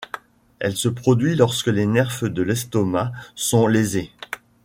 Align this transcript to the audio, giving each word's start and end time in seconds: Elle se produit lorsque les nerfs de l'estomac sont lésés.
Elle 0.57 0.75
se 0.75 0.89
produit 0.89 1.35
lorsque 1.35 1.67
les 1.67 1.85
nerfs 1.85 2.23
de 2.23 2.41
l'estomac 2.41 3.11
sont 3.35 3.67
lésés. 3.67 4.11